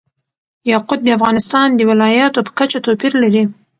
[0.71, 3.43] یاقوت د افغانستان د ولایاتو په کچه توپیر لري.